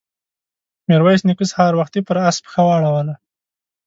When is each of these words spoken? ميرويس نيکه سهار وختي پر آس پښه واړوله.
ميرويس 0.87 1.21
نيکه 1.27 1.45
سهار 1.51 1.73
وختي 1.77 2.01
پر 2.07 2.15
آس 2.27 2.37
پښه 2.45 2.61
واړوله. 2.65 3.15